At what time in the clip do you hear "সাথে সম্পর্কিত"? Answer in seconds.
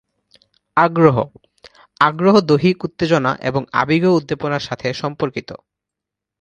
4.67-5.49